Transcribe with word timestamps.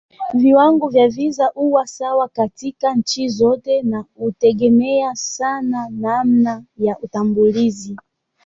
Viwango 0.33 0.87
vya 0.89 1.09
visa 1.09 1.45
huwa 1.45 1.87
sawa 1.87 2.27
katika 2.27 2.93
nchi 2.95 3.27
zote 3.29 3.81
na 3.81 4.05
hutegemea 4.15 5.15
sana 5.15 5.87
namna 5.91 6.63
ya 6.77 6.99
utambuzi. 6.99 7.97